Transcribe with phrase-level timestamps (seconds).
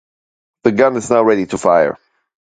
[0.63, 1.95] The gun is now ready to fire.